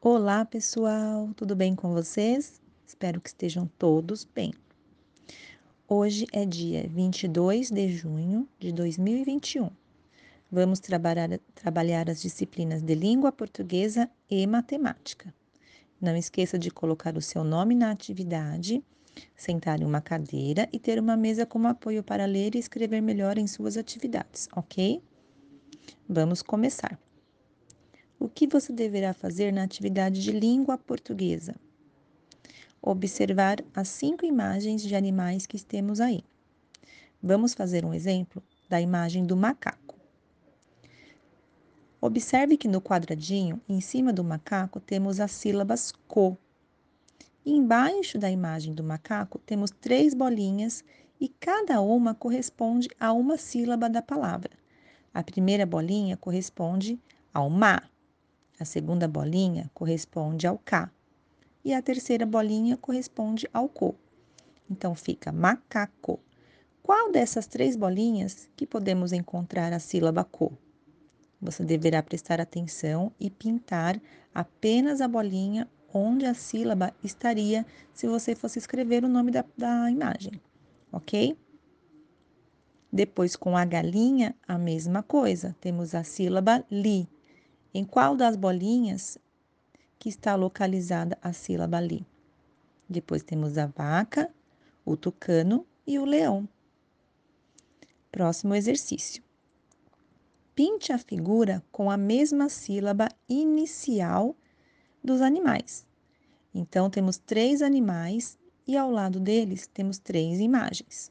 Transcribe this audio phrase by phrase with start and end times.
[0.00, 2.62] Olá, pessoal, tudo bem com vocês?
[2.86, 4.54] Espero que estejam todos bem.
[5.88, 9.68] Hoje é dia 22 de junho de 2021.
[10.52, 15.34] Vamos trabalhar, trabalhar as disciplinas de língua portuguesa e matemática.
[16.00, 18.80] Não esqueça de colocar o seu nome na atividade,
[19.34, 23.36] sentar em uma cadeira e ter uma mesa como apoio para ler e escrever melhor
[23.36, 25.02] em suas atividades, ok?
[26.08, 26.96] Vamos começar.
[28.20, 31.54] O que você deverá fazer na atividade de língua portuguesa?
[32.82, 36.24] Observar as cinco imagens de animais que temos aí.
[37.22, 39.94] Vamos fazer um exemplo da imagem do macaco.
[42.00, 46.36] Observe que no quadradinho, em cima do macaco, temos as sílabas co.
[47.46, 50.82] embaixo da imagem do macaco, temos três bolinhas
[51.20, 54.50] e cada uma corresponde a uma sílaba da palavra.
[55.14, 57.00] A primeira bolinha corresponde
[57.32, 57.80] ao ma.
[58.60, 60.90] A segunda bolinha corresponde ao K
[61.64, 63.94] e a terceira bolinha corresponde ao co.
[64.70, 66.18] Então fica macaco.
[66.82, 70.52] Qual dessas três bolinhas que podemos encontrar a sílaba co?
[71.40, 74.00] Você deverá prestar atenção e pintar
[74.34, 79.90] apenas a bolinha onde a sílaba estaria se você fosse escrever o nome da, da
[79.90, 80.32] imagem,
[80.92, 81.36] ok?
[82.92, 85.54] Depois, com a galinha, a mesma coisa.
[85.60, 87.06] Temos a sílaba li.
[87.72, 89.18] Em qual das bolinhas
[89.98, 92.06] que está localizada a sílaba li?
[92.88, 94.32] Depois temos a vaca,
[94.84, 96.48] o tucano e o leão.
[98.10, 99.22] Próximo exercício.
[100.54, 104.34] Pinte a figura com a mesma sílaba inicial
[105.04, 105.86] dos animais.
[106.54, 111.10] Então, temos três animais e ao lado deles temos três imagens.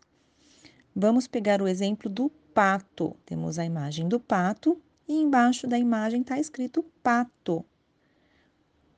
[0.95, 3.15] Vamos pegar o exemplo do pato.
[3.25, 7.63] Temos a imagem do pato e embaixo da imagem está escrito pato.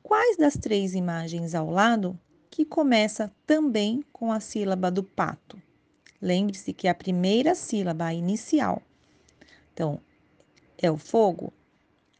[0.02, 5.61] Quais das três imagens ao lado que começa também com a sílaba do pato?
[6.21, 8.81] Lembre-se que a primeira sílaba a inicial.
[9.73, 9.99] Então,
[10.77, 11.53] é o fogo,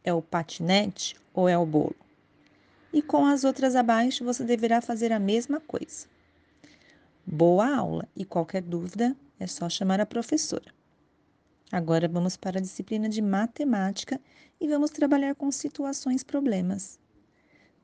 [0.04, 1.96] é o patinete ou é o bolo?
[2.92, 6.06] E com as outras abaixo você deverá fazer a mesma coisa.
[7.26, 10.79] Boa aula e qualquer dúvida é só chamar a professora.
[11.72, 14.20] Agora vamos para a disciplina de matemática
[14.60, 16.98] e vamos trabalhar com situações problemas.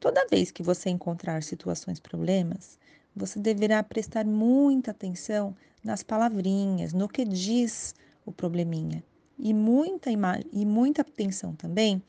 [0.01, 2.79] Toda vez que você encontrar situações problemas,
[3.15, 7.95] você deverá prestar muita atenção nas palavrinhas, no que diz
[8.25, 9.05] o probleminha,
[9.39, 12.03] e muita, e muita atenção também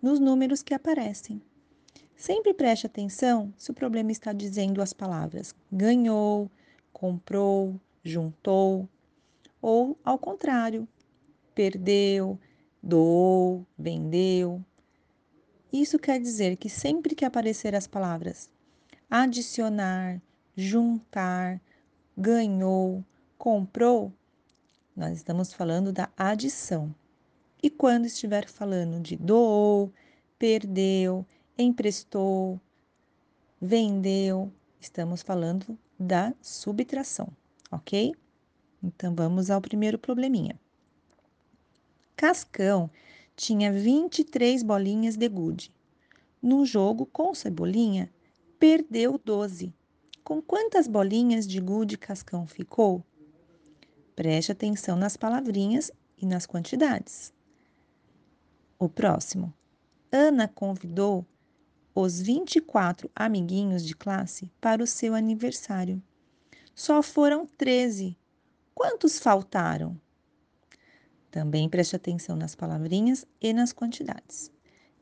[0.00, 1.42] nos números que aparecem.
[2.14, 6.48] Sempre preste atenção se o problema está dizendo as palavras ganhou,
[6.92, 8.88] comprou, juntou,
[9.60, 10.88] ou ao contrário,
[11.56, 12.38] perdeu,
[12.82, 14.62] doou, vendeu.
[15.72, 18.50] Isso quer dizer que sempre que aparecer as palavras
[19.08, 20.20] adicionar,
[20.56, 21.60] juntar,
[22.16, 23.04] ganhou,
[23.38, 24.12] comprou,
[24.96, 26.94] nós estamos falando da adição.
[27.62, 29.92] E quando estiver falando de doou,
[30.38, 31.24] perdeu,
[31.56, 32.60] emprestou,
[33.60, 37.28] vendeu, estamos falando da subtração,
[37.70, 38.14] ok?
[38.82, 40.58] Então vamos ao primeiro probleminha.
[42.16, 42.88] Cascão
[43.36, 45.70] tinha 23 bolinhas de gude.
[46.40, 48.10] No jogo com Cebolinha,
[48.58, 49.74] perdeu 12.
[50.24, 53.04] Com quantas bolinhas de gude Cascão ficou?
[54.14, 57.34] Preste atenção nas palavrinhas e nas quantidades.
[58.78, 59.52] O próximo.
[60.10, 61.26] Ana convidou
[61.94, 66.02] os 24 amiguinhos de classe para o seu aniversário.
[66.74, 68.16] Só foram 13.
[68.74, 70.00] Quantos faltaram?
[71.30, 74.50] Também preste atenção nas palavrinhas e nas quantidades.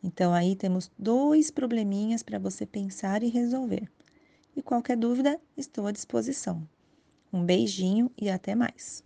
[0.03, 3.89] Então, aí temos dois probleminhas para você pensar e resolver.
[4.57, 6.67] E qualquer dúvida, estou à disposição.
[7.33, 9.05] Um beijinho e até mais.